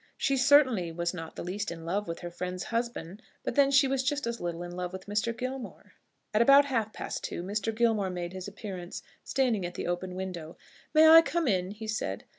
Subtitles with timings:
[0.17, 3.87] She certainly was not the least in love with her friend's husband; but then she
[3.87, 5.31] was just as little in love with Mr.
[5.37, 5.93] Gilmore.
[6.33, 7.71] At about half past two Mr.
[7.71, 10.57] Gilmore made his appearance, standing at the open window.
[10.95, 12.23] "May I come in?" he said.